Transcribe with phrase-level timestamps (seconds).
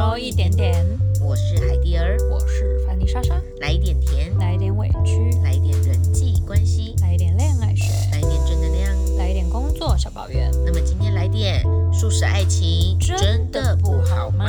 [0.00, 0.82] 周一点点，
[1.20, 10.50] 我是海蒂儿，我是凡妮莎莎，来一点甜，来一点委屈，来一点人际关系，来一点恋爱学，来一点正能量，来一点工作小抱怨。
[10.64, 11.62] 那么今天来点
[11.92, 14.48] 素食爱情，真的不好吗？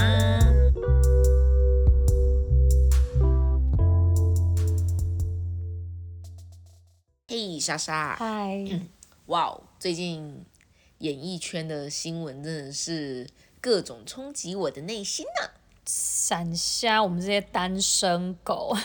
[7.27, 8.65] 嘿，莎莎，嗨，
[9.27, 10.45] 哇哦，最近
[10.99, 13.27] 演艺圈的新闻真的是
[13.61, 15.51] 各种冲击我的内心呢、
[15.85, 18.75] 闪瞎我们这些单身狗，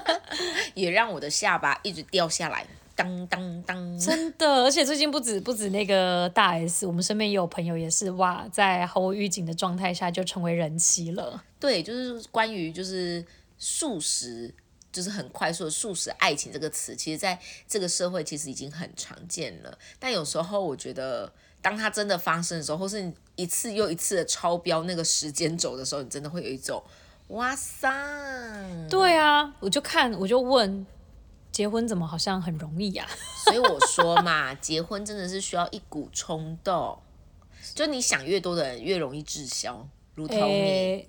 [0.74, 3.98] 也让我的下巴一直掉下来，当当当。
[3.98, 4.64] 真的。
[4.64, 11.44] 而且最近不止不止那个大 S，我们身边也有朋友也是哇，在毫无预警的状态下就成为人妻了。
[11.60, 13.24] 对，就是关于就是
[13.58, 14.54] 素食，
[14.90, 17.38] 就是很快速的素食爱情这个词，其实在
[17.68, 19.78] 这个社会其实已经很常见了。
[19.98, 21.32] 但有时候我觉得，
[21.66, 26.80] 当它真的发生的时候，或是你一次又一次的超标那个时间轴的时候，你真的会有一种
[27.30, 27.90] 哇塞，
[28.88, 30.86] 对啊，我就看我就问，
[31.50, 33.04] 结婚怎么好像很容易呀、
[33.46, 36.96] 所以我说嘛，结婚真的是需要一股冲动，
[37.74, 40.42] 就你想越多的人越容易滞销，如同你。
[40.42, 41.08] 诶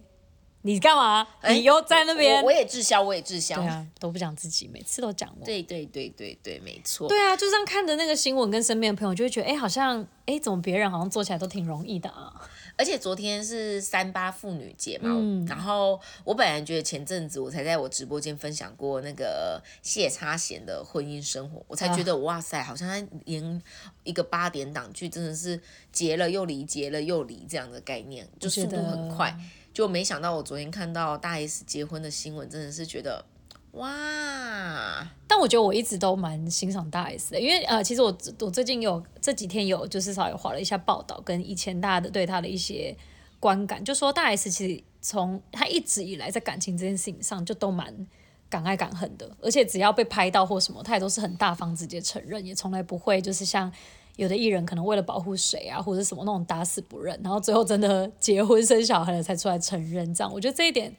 [0.68, 1.26] 你干嘛？
[1.40, 2.48] 哎你又在那边我？
[2.48, 3.56] 我也滞销，我也滞销。
[3.56, 5.46] 对啊，都不讲自己，每次都讲我。
[5.46, 7.08] 对对对对对，没错。
[7.08, 12.34] 对啊，就这样看着那个新闻，跟身边的朋友就会觉得，哎，好像，哎，怎么别人好像做起来都挺容易的啊？
[12.78, 23.62] 而且昨天是三八妇女节嘛，嗯然后我本来觉得前阵子我才在我直播间分享过那个谢插贤的婚姻生活，我才觉得、啊哇塞，好像他连
[24.04, 25.60] 一个八点档剧真的是
[25.92, 29.36] 结了又离，结了又离这样的概念，就速度很快。
[29.74, 33.24] 就没想到我昨天看到大 S 结婚的新闻，真的是觉得
[33.72, 42.96] 哇，但我觉得我一直都蛮欣赏大 S 的，因为呃，其实我我最近有这几天有就是稍微划了一下报道，跟以前大家的对她的一些
[43.40, 48.08] 观感，就说大 S 其实从她一直以来在感情这件事情上就都蛮
[48.50, 53.72] 敢爱敢恨的，而且只要被拍到或什么，她也都是很大方直接承认，也从来不会就是像。
[54.16, 60.92] 有的艺人可能为了保护谁啊，或者什么那种打死不认，然后最后真的结婚生小孩了才出来承认，这样我觉得这一点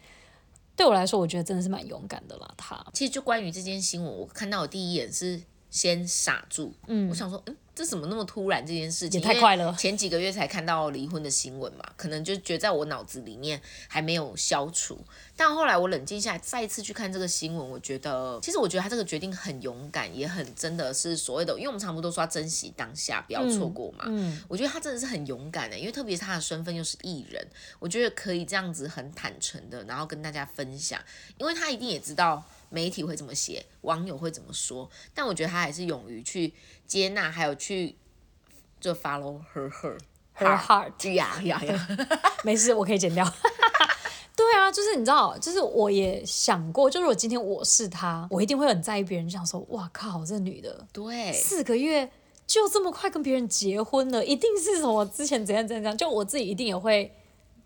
[0.78, 2.48] 对我来说，我觉得真的是蛮勇敢的啦。
[2.56, 9.20] 他其实就关于这件新闻，我看到我第一眼是先傻住，嗯，我想说，嗯，这怎么那么突然这件事情？
[9.20, 14.98] 也太快了前几个月才看到离婚的新闻嘛，可能就觉得在我脑子里面还没有消除。
[15.36, 24.06] 但后来我冷静下来，再一次去看这个新闻，我觉得，其实我觉得他这个决定很勇敢，也很真的是所谓的，因为我们常不都说要珍惜当下，不要错过嘛。
[24.08, 27.46] 嗯我觉得他真的是很勇敢的，因为特别是他的身份又是艺人，
[27.78, 31.00] 我觉得可以这样子很坦诚的，然后跟大家分享，
[31.36, 36.52] 因为他一定也知道媒体会怎么写，网友会怎么说，但我觉得他还是勇于去
[36.86, 37.96] 接纳，还有去
[38.80, 39.98] 就 follow her her
[40.36, 41.88] her heart 呀呀 呀，
[42.44, 43.24] 没事，我可以剪掉。
[44.36, 52.08] 对啊，就是你知道，就是我也想过，就是我今天我是他，我一定会很在意别人，想说，哇靠，这女的对，四个月
[52.46, 57.12] 就这么快跟别人结婚了，一定是什么之前怎样怎样怎样，就我自己一定也会，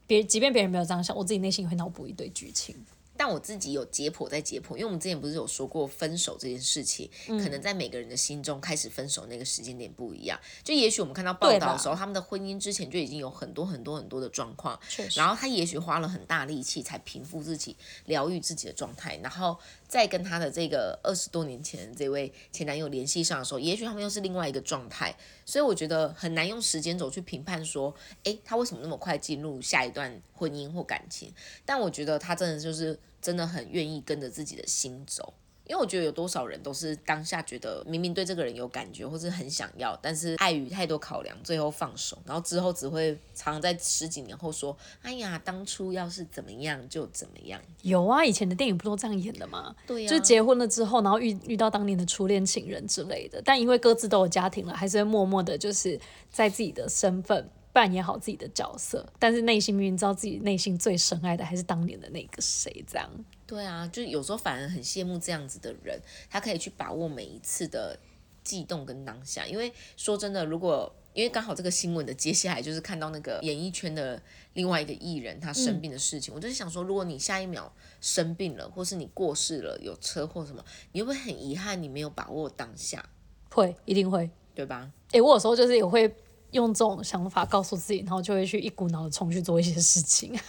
[0.07, 2.75] 别即便别人没有这样想，我自己内心也会脑补一堆剧情。
[3.17, 7.39] 但我自己有解剖在解剖，因为我们之前不是有说过分手这件事情，嗯。
[7.39, 10.39] 可能在每个人的心中开始分手那个时间点不一样。
[10.65, 14.79] 就也许我们看到报道的时候，他们的婚姻之前就已经有很多很多很多的状况，
[15.15, 19.59] 然后他也许花了很大力气才平复自己、疗愈自己的状态，然后
[19.93, 25.15] 在跟他的这个二十多年前这位前男友联系上的时候，也许他们又是另外一个状态。
[25.45, 27.95] 所以我觉得很难用时间轴去评判说，
[28.25, 31.31] 诶，他为什么那么快进入下一段婚姻或感情？
[31.67, 35.35] 但我觉得他真的就是真的很愿意跟着自己的心走。
[35.73, 47.59] 因为我觉得有多少人都是当下觉得明明对这个人有感觉，或是很想要，但是碍于太多考量，最后放手，然后之后只会常常在十几年后说：“哎呀，当初要是怎么样就怎么样。
[47.81, 55.99] 有啊，以前的电影不都这样演的吗？”对呀、就结婚了之后，然后遇遇到当年的初恋情人之类的，但因为各自都有家庭了，还是会默默的，就是
[56.31, 63.09] 在自己的身份扮演好自己的角色，但是内心明明知道自己内心最深爱的还是当年的那个谁，这样。
[63.47, 65.99] 对啊，就有时候反而很羡慕这样子的人，
[66.29, 67.99] 他可以去把握每一次的
[68.45, 69.47] 悸动跟当下。
[69.47, 74.21] 因为说真的，如果因为刚好这个新闻的接下来就是看到那个演艺圈的
[74.55, 83.03] 另外一个艺人他生病的事情，我就是想说，如果你下一秒生病了，或是你过世了，有车祸什么，你会不会很遗憾你没有把握当下，
[83.51, 84.31] 会，一定会。
[84.55, 84.91] 对吧？
[85.13, 86.15] 诶，我有时候就是也会
[86.53, 90.33] 用这种想法告诉自己，然后就会去一股脑的冲去做一些事情。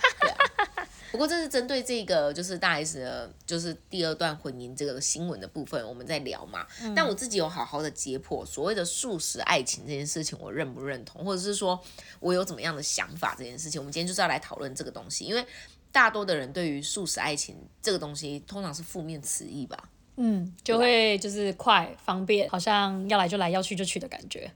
[1.11, 6.65] 不过这是针对这个就是大 S 的，就是第二段婚姻这个新闻的部分，我们在聊嘛。
[6.95, 11.79] 但我自己有好好的解剖所谓的素食爱情这件事情，我认不认同，或者是说
[12.19, 15.45] 我有怎么样的想法这件事情，我们今天就是要来讨论这个东西，因为
[15.91, 19.91] 大多的人对于素食爱情这个东西，通常是负面词义吧。
[20.15, 24.50] 嗯，就会就是快方便，好像要来就来，要去就去的感觉。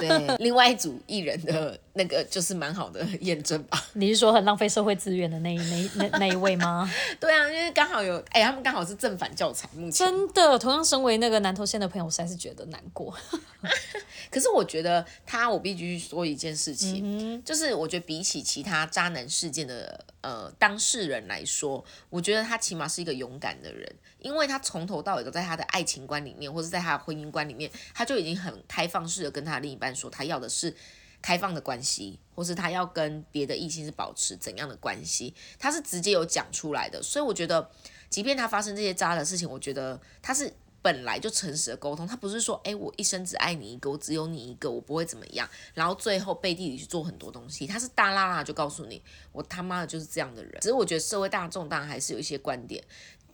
[0.00, 3.84] 对，另外一组艺人的那个就是蛮好的验证吧。
[3.94, 6.90] 你是说很浪费社会资源的那那那那一位吗？
[7.20, 9.68] 对啊，因为刚好有，哎，他们刚好是正反教材。
[9.74, 13.14] 目前真的，同样身为那个南投县的朋友，我实在是觉得难过。
[14.30, 30.74] 可是我觉得他，我必须说一件事情，就是我觉得比起其他渣男事件的呃当事人来说，我觉得他起码是一个勇敢的人，因为他从头到尾都在他的爱情观里面，或者在他的婚姻观里面，他就已经很开放式的跟他另一半说，他要的是
[31.20, 37.02] 开放的关系，或是他要跟别的异性是保持怎样的关系，他是直接有讲出来的。
[37.02, 37.70] 所以我觉得，
[38.08, 40.52] 即便他发生这些渣的事情，我觉得他是。
[40.84, 50.60] 本来就诚实的沟通，他不是说，哎，我一生只爱你一个，我只有你一个，我不会怎么样，然后最后背地里去做很多东西，他是大啦啦就告诉你，我他妈的就是这样的人。
[50.60, 52.82] 只是我觉得社会大众当然还是有一些观点，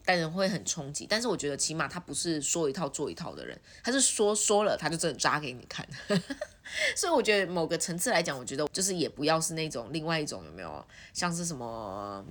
[0.09, 1.07] 但人会很冲击。
[1.07, 5.87] 但是我觉得起码他不是说一套做一套的人，他是说说了他就真的扎给你看。
[6.97, 10.83] 所以我觉得某个层次来讲，我觉得就是也不要是那种另外一种有没有
[11.13, 12.25] 像是什么。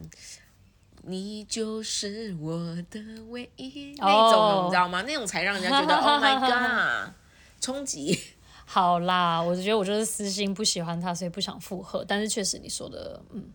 [1.04, 2.58] 你就是我
[2.90, 5.04] 的唯一，那种你知道吗？
[5.04, 7.14] 那种才让人家觉得 Oh my God，
[7.62, 8.20] 冲击。
[8.66, 12.04] 好啦，我觉得我就是私心不喜欢他，所以不想复合。
[12.06, 13.46] 但是确实你说的，嗯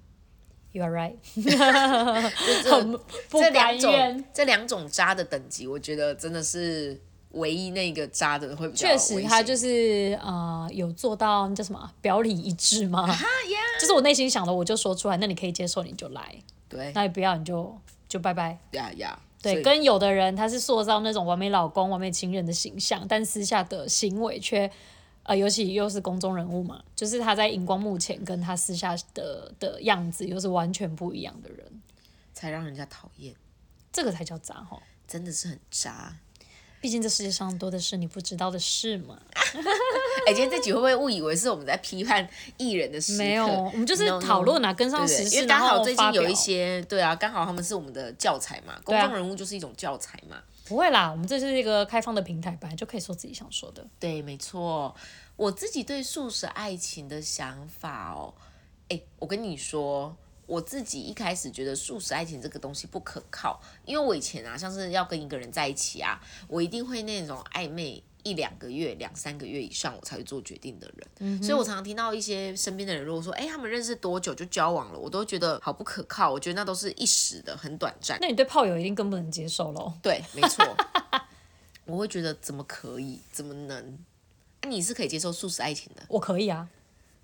[0.73, 1.15] ，You are right。
[3.31, 8.89] 这两种这两种渣的等级，我觉得真的是唯一那个渣的会比较。
[8.89, 13.07] 确实，他就是呃，有做到叫什么表里一致吗？
[13.81, 15.17] 就是我内心想的，我就说出来。
[15.17, 16.35] 那你可以接受，你就来。
[16.69, 17.77] 对，那你不要你就
[18.09, 18.59] 就拜拜。
[18.73, 24.71] 呀呀，对，跟有的人他是塑造那种完美老公、完美情人的形象，但私下的行为却，
[25.25, 31.83] 呃，尤其又是公众人物嘛，就是他在荧光幕前跟他私下的的样子又是完全不一样的人，
[32.35, 33.35] 才让人家讨厌。
[33.93, 36.17] 这个才叫渣哈，真的是很渣。
[36.81, 39.17] 毕竟这世界上多的是你不知道的事嘛。
[40.27, 43.17] 哎，今天这集会不会误以为是我们在批判艺人的事？
[43.17, 50.39] 没有，我们就是讨论啊，跟上时事，因为刚好最近有一些，对啊，刚好他们是我们的教材嘛，公众人物就是一种教材嘛。
[50.73, 53.87] 不会啦，我们这是一个开放的平台，本来就可以说自己想说的。
[54.01, 54.97] 对，没错。
[55.37, 58.33] 我自己对素食爱情的想法哦，
[58.89, 60.17] 诶，我跟你说。
[60.47, 71.43] 我自己一开始觉得素食爱情这个东西不可靠，因为我以前啊，像是要跟一个人在一起啊，我一定会那种暧昧一两个月、两三个月以上，我才会做决定的人。
[71.43, 76.31] 所以我常常听到一些身边的人如果说，哎，他们认识多久就交往了，我都觉得好不可靠。
[76.31, 78.19] 我觉得那都是一时的，很短暂。
[78.21, 79.93] 那你对炮友一定更不能接受喽？
[80.03, 80.65] 对，没错。
[81.85, 83.99] 我会觉得怎么可以，怎么能？
[84.63, 86.03] 那你是可以接受素食爱情的？
[86.09, 86.69] 我可以啊。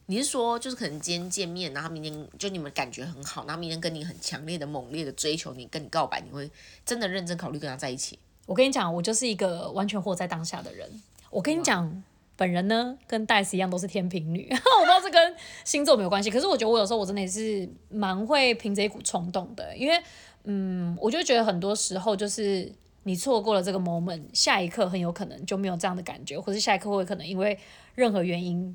[0.06, 6.50] 你是说，就是可能今天见面，然后明天就你们感觉很好，然后明天跟你很强烈的、猛烈的追求你，跟你告白，你会
[6.84, 8.18] 真的认真考虑跟他在一起？
[8.48, 10.88] 我跟你讲，我就是一个完全活在当下的人。
[11.28, 12.02] 我跟你讲，
[12.34, 15.36] 本人呢跟戴斯一样都是天平女， 我不知道这跟
[15.66, 20.00] 星座没有关系，可是我觉得我有时候我真的也是蛮会凭着一股冲动的，因为
[20.44, 22.72] 嗯，我就觉得很多时候就是
[23.02, 27.58] 你错过了这个 moment，下一刻很有可能就没有这样的感觉，或是下一刻会可能因为
[27.94, 28.74] 任何原因。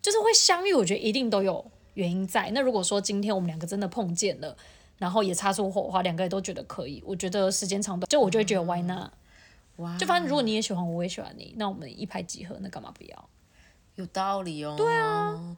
[0.00, 2.52] 就是会相遇，我觉得一定都有原因在。
[2.54, 4.56] 那如果说今天我们两个真的碰见了，
[4.98, 9.10] 然后也擦出火花，两个人都觉得可以，我觉得时间长短，就我就会觉得 why not？
[9.76, 9.96] 哇！
[9.96, 13.28] 就反正如果你也喜欢我，我也喜欢你，那我们一拍即合，那干嘛不要？
[13.94, 14.74] 有道理哦。
[14.76, 15.56] 对啊。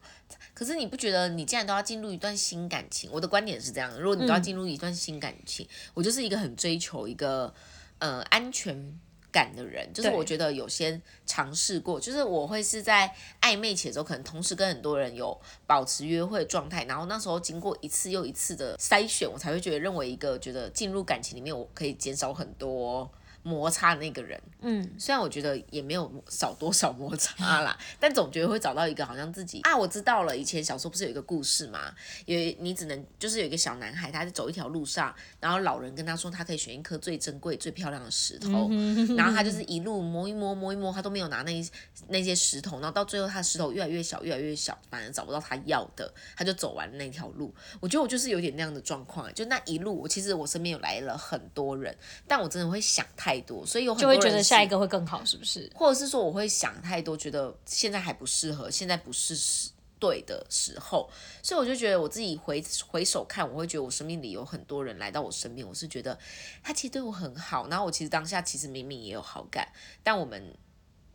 [0.54, 7.52] 可是你不觉得你既然都要进入一段新感情，我的观点是这样：如果你都要进入一段新感情，我就是一个很追求一个
[7.98, 9.00] 呃安全。
[9.32, 23.10] 感的人，就是我觉得有些尝试过，就是我会是在暧昧期的时候，可能同时跟很多人有保持约会状态，然后那时候经过一次又一次的筛选，我才会觉得认为一个觉得进入感情里面，我可以减少很多。
[23.42, 30.36] 摩擦的那个人，嗯，虽然我觉得也没有少多少摩擦啦， 但总觉得会找到一个好像自己啊，我知道了。
[30.36, 31.94] 以前小时候不是有一个故事嘛，
[32.26, 38.70] 有你只能就是有一个小男孩，他在走一条路上，然后老人跟他说他可以选一颗最珍贵、最漂亮的石头，
[39.16, 41.70] 然后他就是一路摸一摸摸一摸，他都没有拿那
[42.08, 47.54] 那些石头，然后到最后他的石头越来越小，越来越小，反而找不到他要的，他就走完那条路。
[47.80, 51.96] 我觉得我就是有点那样的状况，就那一路，我其实我身边有来了很多人，
[52.28, 53.29] 但我真的会想太。
[53.30, 55.70] 太多，所以有很多人就会觉得下一个会更好，是不是？
[55.74, 59.70] 或者是说我会想太多，觉得现在还不适合，现在不是时
[60.00, 61.08] 对的时候，
[61.42, 66.18] 所以我就觉得我自己回回首看，我会觉得我生命里有很多人来到我身边，我是觉得
[66.62, 69.68] 他其实对我很好，然后我其实当下其实明明也有好感，
[70.02, 70.52] 但我们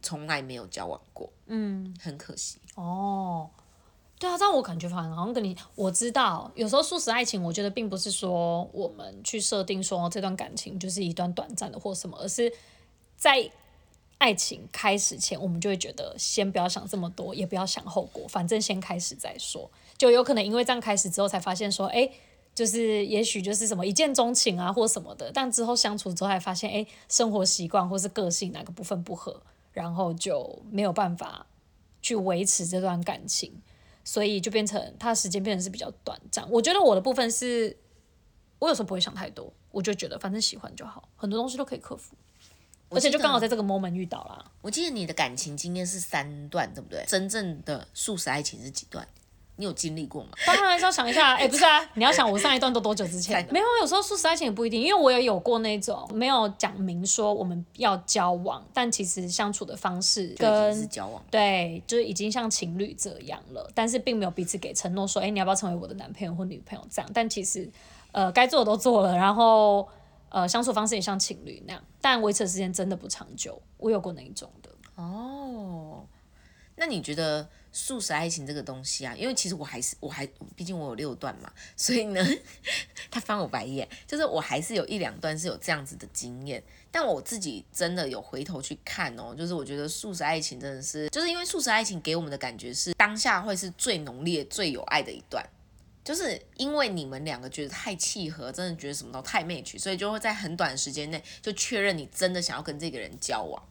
[0.01, 2.59] 从来没有交往过，嗯，很可惜。
[2.75, 3.49] 哦，
[4.25, 12.51] 对啊，这样我感觉反而好像跟你，我知道有时候素食爱情，我觉得并不是说我们去设定说这段感情就是一段短暂的或什么，而是
[13.15, 13.47] 在
[14.17, 19.69] 爱情开始前，我们就会觉得先不要想这么多，也不要想后果，反正先开始再说。
[19.95, 22.09] 就有可能因为这样开始之后，才发现说，哎，
[22.55, 29.39] 就是也许就是什么一见钟情啊，或什么的，但之后相处之后，才发现，哎，生活习惯或是个性哪个部分不合，
[29.71, 31.45] 然后就没有办法
[32.01, 33.61] 去维持这段感情，
[34.05, 36.49] 所以就变成他的时间变成是比较短暂。
[36.49, 37.75] 我觉得我的部分是，
[38.59, 42.15] 我有时候不会想太多，我就觉得反正喜欢就好，很多东西都可以克服。
[42.89, 44.51] 而且就刚好在这个 moment 遇到啦。
[44.61, 47.03] 我记得你的感情经验是三段，对不对？
[47.07, 49.05] 真正的素食爱情是几段？
[49.57, 50.29] 你有经历过吗？
[50.45, 53.47] 当然还是要想一下，哎，不是啊，你要想我上一段都多久之前？
[53.51, 67.11] 没有，有时候说实在情也不一定，因为我也有过那种没有讲明说我们要交往，但其实相处的方式跟交往对，就是已经像情侣这样了，但是并没有彼此给承诺说，哎，你要不要成为我的男朋友或女朋友这样？
[67.13, 67.69] 但其实，
[68.11, 69.87] 呃，该做的都做了，然后。
[70.29, 73.61] 呃，相处方式也像情侣那样，但维持的时间真的不长久。
[73.77, 74.69] 我有过那一种的。
[74.95, 76.03] 哦，
[76.75, 79.15] 那你觉得素食爱情这个东西啊？
[79.17, 82.25] 因为其实我还是我还，毕竟我有六段嘛，所以呢，
[83.09, 86.61] 他翻我白眼，就是我还是有一两段是有这样子的经验。
[86.91, 95.45] 但我自己真的有回头去看哦，就是我觉得素食爱情真的是，就是因为素食爱情给我们的感觉是当下会是最浓烈、最有爱的一段。
[96.05, 103.61] 就是因为你们两个觉得太契合，真的觉得什么都太 match，所以就会在很短时间内就确认你真的想要跟这个人交往。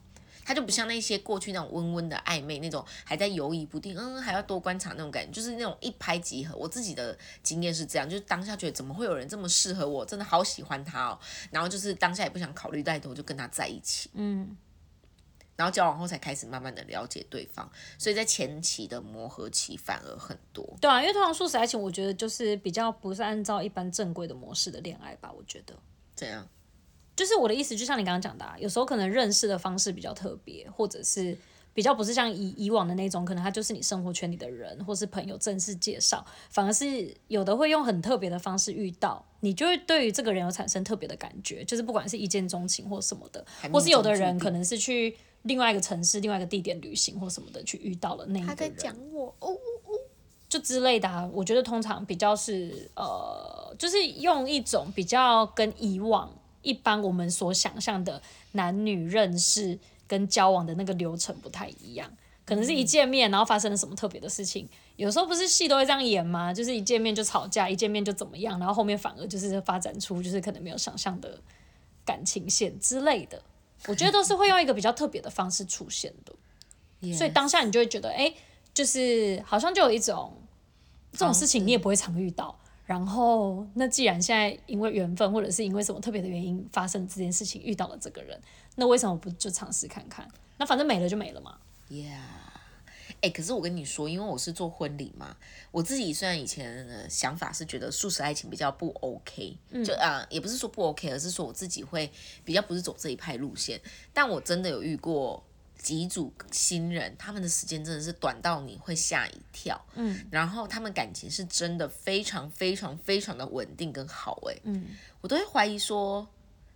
[0.45, 6.57] 他就不像那些过去那种温温的暧昧，那种还在犹疑不定，嗯，还要多观察那种感觉，就是那种一拍即合。
[6.57, 11.19] 我自己的经验是这样，就是当下觉得怎么会有人这么适合我，真的好喜欢他哦。
[11.51, 14.11] 然后就是当下也不想考虑太多，就跟他在一起。
[14.15, 14.57] 嗯。
[15.57, 20.69] 然后交往后才开始慢慢的了解对方，所以在前期的磨合期反而很多。
[20.81, 25.73] 对啊，因为通常素食爱情，我觉得就是比较不是按照一般正规的模式的恋爱吧，我觉得。
[26.17, 26.49] 怎样？
[27.17, 31.37] 就是我的意思，就像你刚刚讲的，啊有时候可能认识的方式比较特别，或者是
[31.73, 45.17] 比较不是像以以往的那种，可能他就是你生活圈里的人，或是朋友正式介绍，反而是有的会用很特别的方式遇到，你就会对于这个人有产生特别的感觉，就是不管是一见钟情或什么的，或是有的人可能是去。
[45.45, 49.93] 另外一个城市，另外一个地点旅行或什么的，去遇到了那一个人，他在讲我，哦哦哦，
[50.49, 51.29] 就之类的啊。
[51.35, 58.21] 我觉得通常比较是呃，就是用一种比较跟以往一般我们所想象的
[58.53, 59.79] 男女认识
[60.09, 62.11] 跟交往的那个流程不太一样。
[62.47, 64.69] 可能是一见面，然后发生了什么特别的事情。
[64.97, 66.53] 有时候不是戏都会这样演吗？
[66.53, 71.41] 就是一见面就吵架，一见面就怎么样，然后后面反而就是发展出就是可能没有想象的
[72.05, 73.43] 感情线之类的。
[73.87, 76.35] 我觉得都是会用一个比较特别的方式出现的，
[77.17, 78.35] 所以当下你就会觉得，哎，
[78.75, 80.35] 就是好像就有一种
[81.13, 82.55] 这种事情你也不会常遇到。
[82.85, 88.39] 然后，那既然现在因为缘分或者是因为什么特别的原因发生这件事情遇到了这个人，
[88.77, 90.29] 那为什么不就尝试看看？
[90.59, 91.59] 那反正没了就没了嘛。
[91.91, 92.21] Yeah。
[93.21, 95.35] 哎，可是我跟你说，因为我是做婚礼嘛，
[95.71, 102.13] 我自己虽然以前的想法是觉得素食爱情比较不 OK，就啊，也不是说不 OK，而是说我自己会
[102.45, 103.81] 比较不是走这一派路线。
[104.13, 105.43] 但我真的有遇过
[105.79, 109.79] 几组新人，他们的时间真的是短到你会吓一跳。
[109.95, 114.41] 嗯，然后他们感情是真的非常非常非常的稳定跟好。
[114.51, 114.89] 哎，嗯，
[115.21, 116.27] 我都会怀疑说，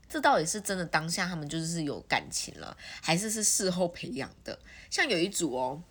[0.08, 4.58] 这到底是真的当下他们就是有感情了，还是是事后培养的？
[4.90, 5.82] 像有一组哦。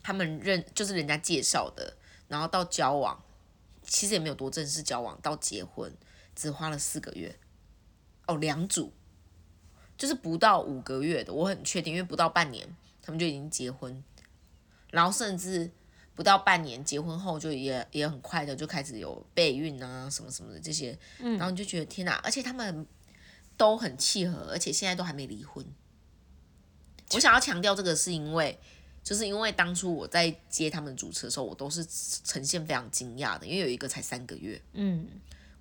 [0.00, 1.94] 他们认就是人家介绍的，
[2.28, 3.22] 然后到交往，
[3.82, 5.94] 其实也没有多正式交往，到结婚
[6.34, 7.38] 只花了四个月，
[8.26, 8.94] 哦，两组，
[9.98, 12.66] 就是不到五个月的，我很确定，因为不到半年
[13.02, 14.02] 他们就已经结婚，
[14.90, 15.70] 然后甚至
[16.14, 22.86] 不到半年结婚后就也也很快的就开始有备孕啊什么什么的这些，然后你就觉得天哪，而且他们
[23.56, 25.62] 都很契合，而且现在都还没离婚。
[27.12, 28.58] 我想要强调这个是因为。
[29.00, 31.82] 就是因为当初我在接他们主持的时候，我都是
[32.24, 35.08] 呈现非常惊讶的，因为有一个才三个月，嗯，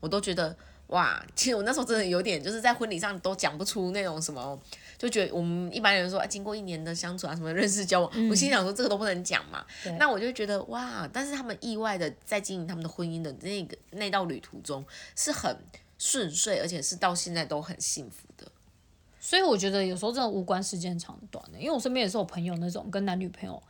[0.02, 4.58] 我都觉得哇，其实我那时候真的有点就是在婚礼上都讲不出那种什么，
[4.98, 9.66] 就觉得我们一般人说啊，经过一年的相处啊，什么认识交往，我心想说这个都不能讲嘛，
[10.00, 15.58] 那我就觉得哇，但是他们意外的在经营他们的婚姻的那个那道旅途中是很
[15.98, 18.50] 顺遂，而且是到现在都很幸福的。
[19.20, 23.62] 所以我觉得有时候真的无关时间长短的，因为我身边也是有朋友那种跟男女朋友，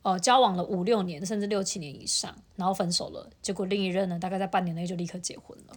[0.00, 5.76] 呃交往了五六年甚至六七年以上，然后分手了，结果另一任呢大概在半年内就立刻结婚了，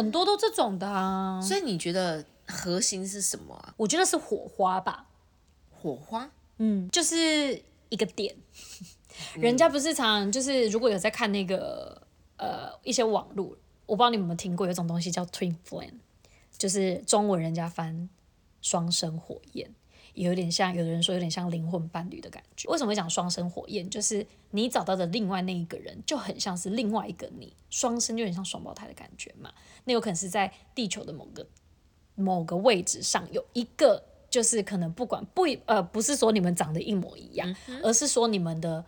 [0.00, 1.40] 很多都这种的啊。
[1.40, 3.74] 所以你觉得核心是什么啊？
[3.76, 5.06] 我觉得是火花吧，
[5.70, 6.30] 火花？
[6.58, 8.34] 嗯，就是一个点。
[9.34, 12.00] 人家不是常就是如果有在看那个
[12.36, 15.98] 呃一些网络，我不知道你们有没有听过，有种东西叫 twin flame，
[16.56, 18.08] 就是中文人家翻
[18.62, 19.72] 双生火焰，也
[20.14, 22.68] 有点像有的人说有点像灵魂伴侣的感觉。
[22.68, 23.88] 为什么会讲双生火焰？
[23.88, 29.52] 就是你找到的另外那一个人就很像是另外一个你，双生就很像双胞胎的感觉嘛。
[29.84, 31.46] 那有可能是在地球的某个
[32.14, 38.84] 某个位置上有一个，就是可能不管不呃不是说你们长得一模一样，而是说你们的。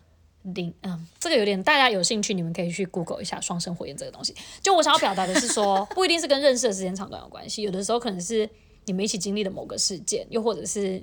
[0.56, 4.34] 灵，嗯，这个有点，大家有兴趣，你们可以去 Google 一下双生火焰这个东西。
[4.60, 8.50] 就我想要表达的是说，不一定是跟认识的时间长短有关系，有的时候可能是
[8.84, 11.02] 你们一起经历的某个事件，又或者是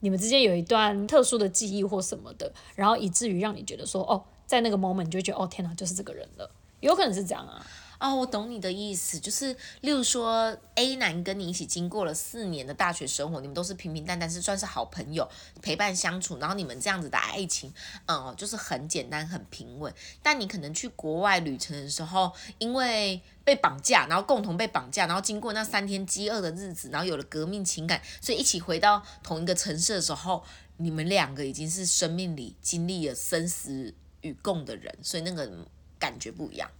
[0.00, 7.64] 你们之间有一段特殊的记忆或什么的，然后以至于让你觉得说，哦，在那个 moment 你就觉得，哦，天哪，就是这个人了，有可能是这样啊。
[8.00, 15.28] 哦，我懂你的意思，就是例如说，A 男跟你一起经过了四年的大学生活，你们都是平平淡淡，是算是好朋友，
[15.60, 17.70] 陪伴相处，然后你们这样子的爱情，
[18.06, 19.92] 嗯，就是很简单，很平稳。
[20.22, 30.42] 但你可能去国外旅程的时候，因为被绑架，然后共同被绑架，然后经过那三天饥饿的日子，然后有了革命情感，所以一起回到同一个城市的时候，
[30.78, 35.66] 你们两个已经是生命里经历了生死与共的人，所以那个
[35.98, 36.70] 感觉不一样。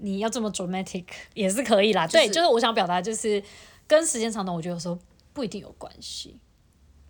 [0.00, 1.04] 你要这么 dramatic
[1.34, 3.42] 也是可以啦，对，就是我想表达，就是
[3.86, 4.98] 跟时间长短，我觉得有时候
[5.32, 6.38] 不一定有关系。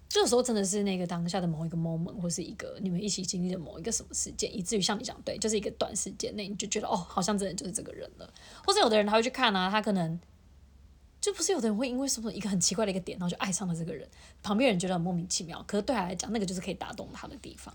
[0.08, 8.28] 这个时候真的是那个当下的某一个 moment，或是一个你们一起经历的某一个什么事件，以至于像你讲，对，就是一个短时间内你就觉得哦，好像真的就是这个人了。
[8.66, 10.18] 或者有的人他会去看啊，他可能
[11.20, 14.08] 就不是有的人会因为什么一个很奇怪的一个点，然后就爱上了这个人，
[14.42, 17.72] 旁边人觉得很莫名其妙，可是对他来讲，那个就是可以打动他的地方。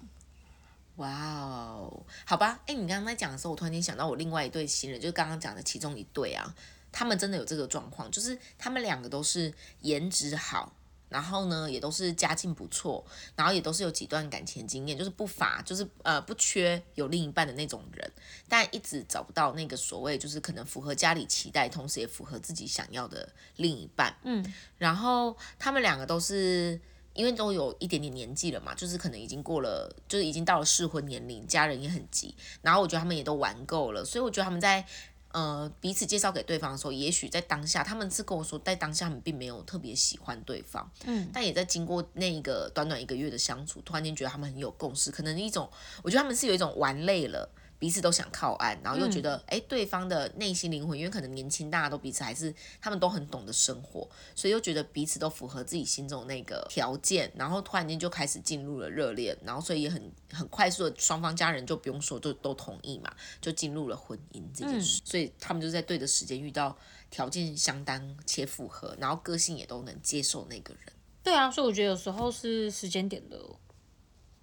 [0.98, 6.56] 哇哦，好吧，哎，你刚刚在讲的时候，我突然间想到我另外一对新人，就是刚刚讲的其中一对啊，
[6.90, 10.74] 他们真的有这个状况，就是他们两个都是颜值好，
[11.10, 18.10] 然后呢也都是家境不错，然后也都是有几段感情经验，就是不乏，就是呃不缺有另一半的那种人，
[18.48, 24.16] 但一直找不到那个所谓就是可能符合家里期待，同时也符合自己想要的另一半。
[24.24, 26.80] 嗯，然后他们两个都是。
[27.16, 32.36] 因为都有一点点年纪了嘛，就是可能已经过了，就是已经到了适婚年龄，家人也很急。
[32.62, 34.86] 然后我觉得他们也都玩够了，所以我觉得他们在
[35.32, 45.70] 呃彼此介绍给对方的时候，也许在当下，他们是跟我说，在当下他们并没有特别喜欢对方，嗯，但也在经过那个短短一个月的相处，突然间觉得他们很有共识，可能一种，
[46.04, 47.50] 我觉得他们是有一种玩累了。
[47.78, 66.78] 彼此都想靠岸，然后又觉得哎，对方的内心灵魂，因为可能年轻，大家都彼此还是他们都很懂得生活，所以又觉得彼此都符合自己心中那个条件，然后突然间就开始进入了热恋，然后所以也很很快速的，双方家人就不用说，就都同意嘛，就进入了婚姻这件事，所以他们就在对的时间遇到
[67.10, 70.84] 条件相当且符合，然后个性也都能接受那个人。
[71.22, 73.38] 对啊，所以我觉得有时候是时间点的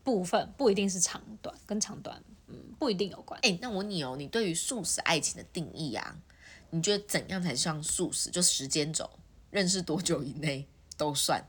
[0.02, 2.22] 部分，不一定是长短跟长短。
[2.78, 3.38] 不一定有关。
[3.42, 6.16] 哎，那我问你哦，你对于素食爱情的定义啊？
[6.70, 8.30] 你觉得怎样才算素食？
[8.30, 9.08] 就时间轴，
[9.50, 11.46] 认识多久以内都算？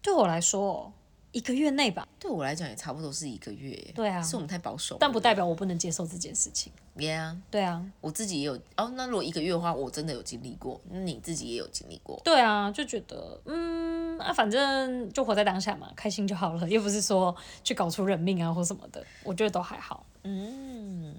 [0.00, 0.92] 对我来说，
[1.32, 2.06] 一个月内吧。
[2.18, 3.74] 对我来讲也差不多是一个月。
[3.94, 4.96] 对啊，是我们太保守。
[5.00, 6.72] 但不代表我不能接受这件事情。
[6.96, 7.36] Yeah。
[7.50, 8.54] 对啊，我自己也有。
[8.76, 10.80] 哦，那如果一个月的话，我真的有经历过。
[10.90, 12.20] 那你自己也有经历过？
[12.24, 20.04] 对啊，就觉得嗯啊，反正就活在当下嘛，开心就好了， 又不是说去搞出人命啊或什么的，我觉得都还好。
[20.22, 21.14] 嗯，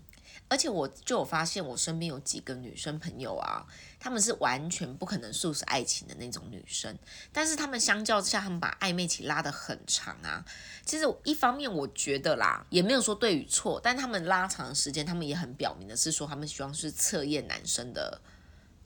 [0.51, 3.65] 而且我就有发现，我身边有几个女生朋友啊，
[3.97, 6.93] 她们是完全不可能速食爱情的那种女生，
[7.31, 10.43] 但是她们相较之下，她们把暧昧期拉得很长啊。
[10.85, 18.19] 其实一方面我觉得啦，也没有说对与错，但她们拉长的时间，她们也很表明的是说，她们希望是测验男生的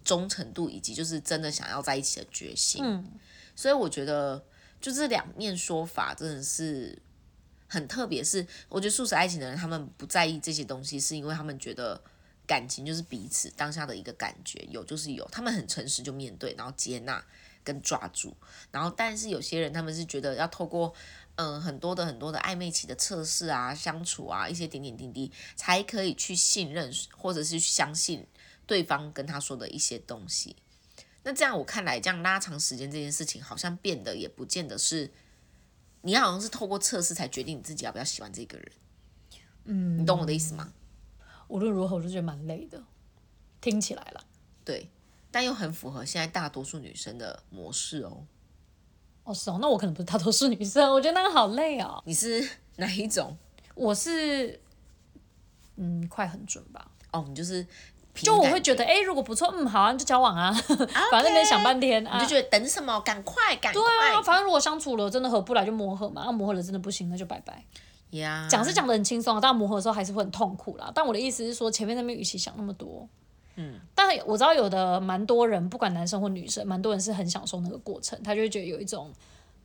[0.04, 2.84] 忠诚度，以及就是真的想要在一起的决心。
[2.86, 3.12] 嗯，
[3.56, 4.46] 所以我觉得
[4.80, 7.02] 就这两面说法真的是。
[7.68, 12.00] 很特别，是我觉得素食爱情的人，他们不在意这些东西，是因为他们觉得
[12.46, 17.26] 感情就是彼此当下的一个感觉，有就是有，他们很诚实就面对，然后接纳
[17.64, 18.36] 跟抓住，
[18.72, 20.94] 然后但是有些人他们是觉得要透过
[21.36, 28.28] 嗯很多的很多的暧昧期的测试啊、相处啊一些点点滴滴，才可以去信任或者是相信
[28.68, 30.56] 对方跟他说的一些东西。
[31.24, 35.12] 那这样我看来，这样拉长时间这件事情，好像变得也不见得是。
[36.06, 38.72] 你好像是透过测试才决定你自己要不要喜欢这个人，
[39.64, 40.72] 嗯，你懂我的意思吗？
[41.48, 42.84] 无论如何，我就觉得蛮累的，
[43.60, 44.24] 听起来了。
[44.64, 44.92] 对，
[45.32, 48.28] 但又很符合现在大多数女生的模式哦。
[49.24, 52.00] 哦，是哦，那我可能不是大多数女生，我觉得那个好累哦。
[52.06, 53.36] 你是 哪一种？
[53.74, 54.62] 我是，
[55.78, 56.92] 嗯，快很准吧。
[57.12, 57.66] 哦，你就是
[58.16, 60.52] 凭就我感会觉得，哎、如果不错，嗯，好啊，就交往啊，
[61.12, 62.30] 反正那边想半天啊你就。
[62.30, 67.64] 觉得等什么，赶快赶对啊，反正如果相处了真的合不来就磨合嘛，那、磨合了真的不行那就拜拜。
[68.12, 68.48] 呀。
[68.50, 70.90] 讲是讲的很轻松啊，但磨合的时候还是会很痛苦啦。
[70.96, 73.08] 但我的意思是说，前面那边与其想那么多，
[73.58, 79.12] 嗯，但我知道有的蛮多人，不管男生或女生，蛮多人是很享受那个过程，他就会觉得有一种。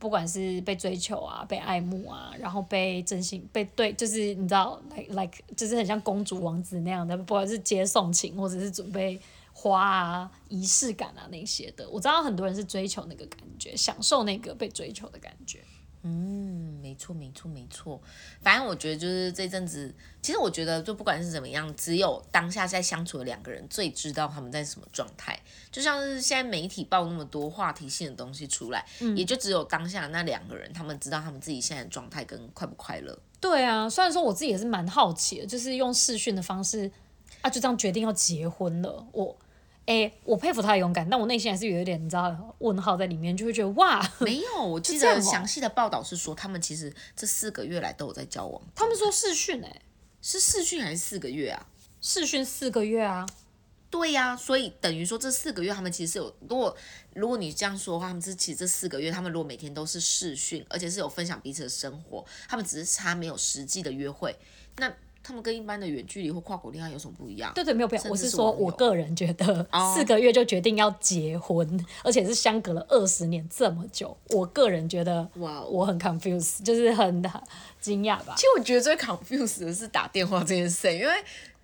[0.00, 9.20] 不管是被追求啊，被爱慕啊，然后被真心被对，就是你知道，like like，就是很像公主王子那样的，不管是接送情或者是准备
[9.52, 15.60] 花啊、仪式感啊那些的，我知道很多人是追求那个感觉，享受那个被追求的感觉。
[16.02, 18.00] 嗯，没错，没错，没错。
[18.40, 25.38] 反正我觉得就是这阵子，其实我觉得就不管是怎么样，只有当下在相处的两个人最知道他们在什么状态。
[25.70, 28.84] 就像是现在媒体报那么多话题性的东西出来，
[29.14, 33.18] 也就只有当下那两个人，他们知道他们自己现在的状态跟快不快乐。
[33.38, 36.90] 对啊，虽然说我自己也是蛮好奇的，就是用视讯的方式
[37.42, 39.06] 啊，就这样决定要结婚了。
[39.12, 39.36] 我，
[39.86, 48.62] 哎、我佩服他的勇敢，但我内心还是有一点你知道问号在里面，就会觉得哇， 没有，我记得详细的报道是说，他们其实这四个月来都有在交往。
[48.74, 49.82] 他们说试训哎、
[50.22, 51.66] 是试训还是四个月啊？
[52.00, 53.26] 试训四个月啊，
[53.90, 56.76] 对呀、所以等于说这四个月他们其实是有，如果
[57.14, 64.36] 如果你这样说的话，他们这其实这四个月他们如果每天都是试训，而且是有分享彼此的生活，他们只是差没有实际的约会，
[64.76, 67.52] 那他们跟一般的远距离或跨国恋爱有什么不一样？
[67.54, 77.22] 对对，没有不一样我是说，我个人觉得哦 四个月就决定要结婚，而且是相隔了二十年这么久，我个人觉得哇哦我很 confused，就是很
[77.80, 78.42] 惊讶吧其。
[78.42, 81.12] 实我觉得最 confused 的是打电话这件事，因为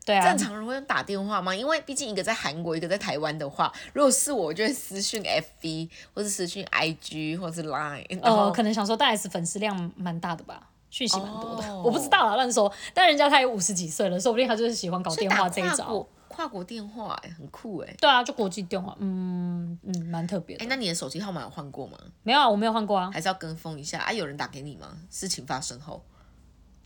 [0.04, 1.54] 对啊正，常人会用打电话吗？
[1.54, 12.72] 因为毕竟一个在韩国，一个在台湾的话，如果是我，我就会私讯 FB 或是私讯 IG 或是 Line，哦呃，可能想说大 S 粉丝量蛮大的吧，讯息蛮多的，哦我不知道啊，乱说。
[12.94, 15.84] 但人家他也五十几岁了，说不定他就是喜欢搞电话这一招打
[16.28, 16.62] 跨国。
[16.64, 20.64] 电话、哎，很酷哎、对啊，就国际电话，嗯嗯，蛮特别的。
[20.64, 21.98] 哎、那你的手机号码有换过吗？
[22.22, 24.12] 没有啊，我没有换过啊，还是要跟风一下啊？
[24.12, 24.88] 有人打给你吗？
[25.10, 26.02] 事情发生后，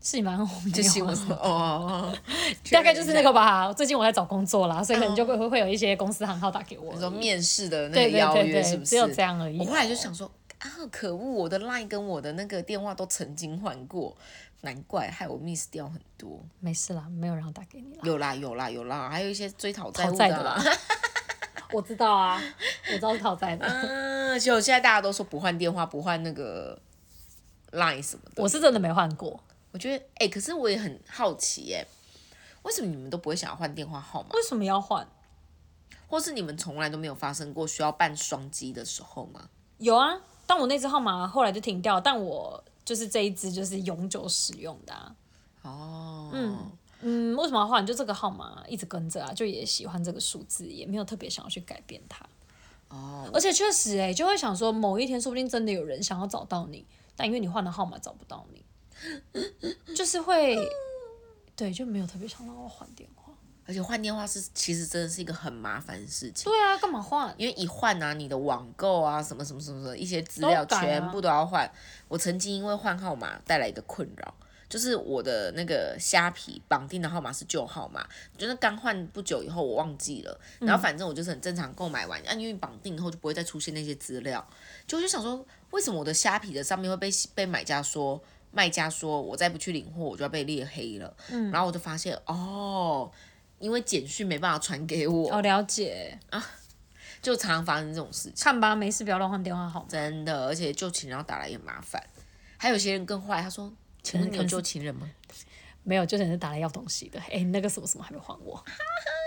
[0.02, 2.12] 是你蛮红就新闻说哦
[2.70, 3.72] 大概就是那个吧。
[3.72, 6.92] 最近我在找工作啦，所以可能就会会会有一些公司行号打给我。
[6.94, 8.90] 你说面试的那对个邀约是不是？
[8.90, 9.58] 只有这样而已。
[9.58, 10.30] 我后来就想说
[10.60, 14.16] 啊，可恶，我的 line 跟我的那个电话都曾经换过，
[14.60, 16.38] 难怪害我 miss 掉很多。
[16.60, 18.00] 没事啦，没有人要打给你啦。
[18.04, 20.62] 有啦有啦有啦，还有一些追讨债务的啦啦。
[21.72, 22.42] 我知道啊，
[22.88, 23.66] 我知道是讨债的。
[23.66, 26.78] 嗯，就现在大家都说不换电话，不换那个
[27.72, 28.42] line 什么的。
[28.42, 29.42] 我是真的没换过，
[29.72, 31.86] 我觉得哎、可是我也很好奇哎、
[32.64, 35.06] 为什么你们都不会想要换电话号码，为什么要换？
[36.06, 39.48] 或是你们从来都没有发生过需要办双机的时候吗？
[39.78, 45.14] 有啊，但我那只号码后来就停掉，但我就是这一只就是永久使用的、啊。
[45.62, 46.58] 哦，嗯
[47.02, 47.86] 嗯，为什么要换？
[47.86, 52.26] 就这个号码一直跟着啊，就也喜欢这个数字，也没有特别想要去改变它。
[52.88, 56.84] 哦，而且确实、欸，就会想说，某一天说不定真的有人想要找到你，
[57.14, 58.64] 但因为你换了号码找不到你，
[59.94, 60.58] 就是会，
[61.54, 63.19] 对，就没有特别想让我换电话。
[63.70, 66.50] 而且换电话是其实真的是一个很麻烦的事情。
[66.50, 67.32] 对啊，干嘛换？
[67.38, 71.70] 因为一换啊，你的网购啊，什么什么什么什么一些资料全部都要换。
[72.08, 74.34] 我曾经因为换号码带来一个困扰，
[74.68, 78.04] 就是我的那个虾皮绑定的号码是旧号码，
[78.36, 84.44] 就是刚换不久以后我忘记了，然后反正我就是很正常购买完，啊，因为绑定以后就不会再出现那些资料，
[84.88, 88.20] 就我就想说，为什么我的虾皮的上面会被被买家说？
[88.52, 91.16] 卖家说：“我再不去领货，我就要被列黑了。
[91.52, 93.08] 然后我就发现，哦，
[93.60, 96.44] 因为简讯没办法传给我，哦，了解啊。
[97.22, 98.42] 就常常发生这种事情。
[98.42, 99.86] 看吧，没事，不要乱换电话号码。
[99.90, 102.02] 真的，而且旧情人要打来也麻烦。
[102.56, 103.70] 还有些人更坏，他说
[104.02, 105.06] ：“请问你有旧情人吗？
[105.82, 107.20] 没有，就只是打来要东西的。
[107.30, 108.64] 哎、那个什么什么还没还我？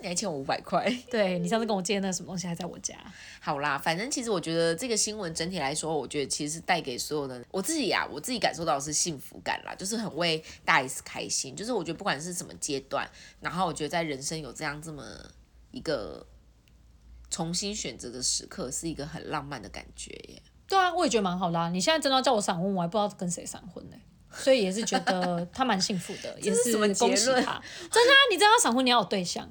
[0.00, 0.84] 你还欠我五百块。
[1.10, 2.94] 对你上次跟我借那个什么东西还在我家。”
[3.40, 11.54] 好啦，反正其实我觉得这个新闻整体来说，我觉得其实是带给所有的我自己啊、我自己感受到的是幸福感啦，就是很为大 S 开心。
[11.54, 13.08] 就是我觉得不管是什么阶段，
[13.40, 15.04] 然后我觉得在人生有这样这么
[15.70, 16.26] 一个
[17.30, 20.42] 重新选择的时刻，是一个很浪漫的感觉耶。
[20.68, 21.70] 对啊，我也觉得蛮好的、啊。
[21.70, 23.96] 你现在真的要叫我闪婚，我还不知道跟谁闪婚呢、
[24.32, 27.62] 所以也是觉得他蛮幸福的，也是恭喜论他。
[27.90, 29.48] 真的啊，你真的要闪婚，你要有对象，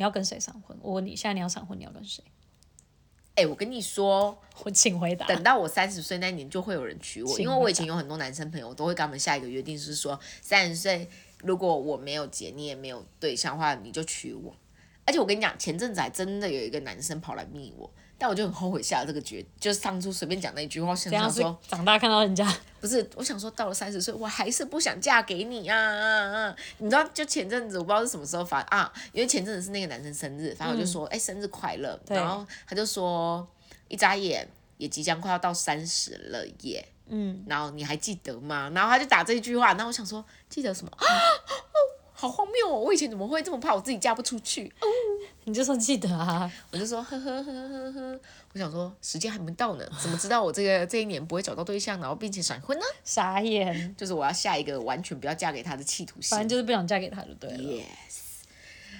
[0.00, 0.74] 你要跟谁闪婚？
[0.80, 2.24] 我问你，现在你要闪婚，你要跟谁？
[3.34, 5.26] 哎、我跟你说， 我请回答。
[5.26, 11.06] 等到我三十岁那年，就会有人娶我，因为我以前有很多男生朋友，我都会跟他们下一个约定，是说三十岁
[11.40, 14.56] 如果我没有结，你也没有对象的话，你就娶我。
[15.04, 22.46] 而且我跟你讲，前阵子还真的有一个男生跑来密我，但我就很后悔下了这个决，就是当初随便讲那一句话，想这样是想说，长大看到人家，
[22.78, 26.56] 不是，我想说到了三十岁，我还是不想嫁给你啊啊啊！
[26.76, 33.48] 你知道，就前阵子我不知道是什么时候发啊，因为前阵子是那个男生生日，反正我就说，哎、生日快乐，然后他就说，
[33.88, 38.70] 一眨眼也即将快要到三十了耶，嗯，然后你还记得吗？
[38.74, 40.92] 然后他就打这一句话，然后我想说，记得什么？
[42.20, 42.78] 好荒谬哦！
[42.78, 44.70] 我以前怎么会这么怕我自己嫁不出去？
[44.80, 44.86] 哦
[45.44, 48.20] 你就说记得啊，我就说呵呵呵呵呵，
[48.52, 52.84] 我想说时间还没到呢，怎么知道我这个这一年不会找到对象，然后并且闪婚呢？
[53.02, 56.48] 傻眼，就是我要下一个完全不要嫁给他的企图心反正。
[56.50, 57.56] 就是不想嫁给他就对了。
[57.56, 58.44] Yes，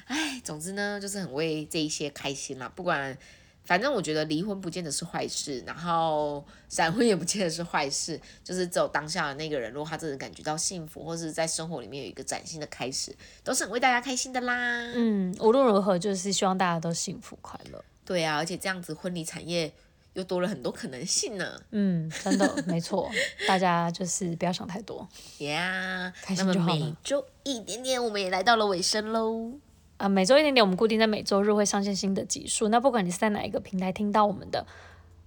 [0.06, 2.72] 哎，总之呢，就是很为这一些开心啦。
[2.74, 3.16] 不管，
[3.64, 14.92] 反正我觉得离婚不见得是坏事，然后闪婚也不见得是坏事，就是只有当下的那个人，如果他真的感觉到幸福，或是在生活里面有一个崭新的开始，都是很为大家开心的啦。
[14.94, 17.84] 嗯，无论如何，就是希望大家都幸福快乐。
[18.04, 19.72] 对啊，而且这样子婚礼产业
[20.14, 21.60] 又多了很多可能性呢。
[21.70, 23.08] 嗯，真的没错，
[23.46, 29.52] 大家就是不要想太多 Yeah，开心就好了每周一点点，我们也来到了尾声喽。
[30.00, 32.68] 啊、每周一点点，我们固定在每周日会上线新的集数。
[32.68, 34.66] 那不管你是在哪一个平台听到我们的，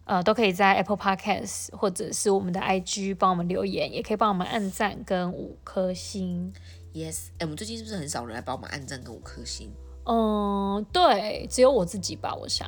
[0.06, 6.52] 呃，都可以在 Apple Podcast 或者是我们的 IG 帮我们留言，也可以帮我们按赞跟五颗星。
[6.92, 9.72] Yes，哎，我们最近是不是很少人来帮我们按赞跟五颗星？
[10.06, 12.68] 嗯，对，只有我自己吧，我想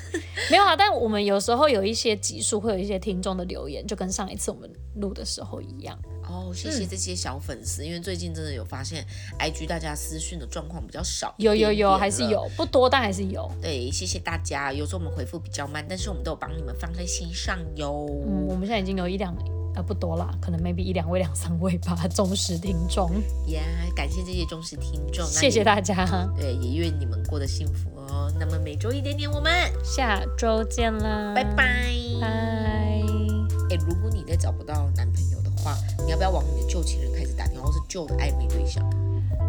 [0.50, 0.74] 没有啊。
[0.74, 5.98] 但我们有时候有一些集数会有一些听众的留言，就跟上一次我们录的时候一样。
[6.22, 9.04] 哦，谢谢这些小粉丝，因为最近真的有发现
[9.38, 11.96] ，IG 大家私讯的状况比较少一有有有。
[11.98, 13.50] 还是有，不多，但还是有。
[13.60, 14.72] 对，谢谢大家。
[14.72, 18.06] 有时候我们回复比较慢，但是我们都有帮你们放在心上哟。
[18.26, 19.36] 嗯，我们现在已经有一两
[19.74, 23.10] 呃不多啦，可能 maybe 一两位、两三位吧，忠实听众，
[23.46, 23.60] 呀
[23.94, 26.06] 感谢这些忠实听众，那谢谢大家，
[26.36, 28.32] 对，也愿你们过得幸福哦。
[28.38, 29.52] 那么每周一点点，我们
[29.84, 31.54] 下周见啦，拜拜。
[32.20, 32.26] 拜。
[33.70, 38.84] 哎，如果你再找不到男朋友的话，你要不要往你的旧情人开始打电话，或是旧的暧昧对象，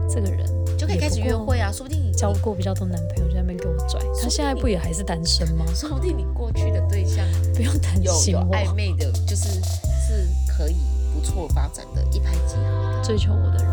[0.07, 0.45] 这个人
[0.77, 1.71] 就可以开始约会啊？
[1.71, 5.65] 说不定你交过比较多男朋友，就在那边给我拽，他现在不也还是单身吗？
[5.73, 9.59] 说不定你过去的对象不用担有有心，暧昧的，就是是
[10.61, 10.75] 可以
[11.11, 13.01] 不错发展的，一拍即合。
[13.03, 13.70] 追求我的人。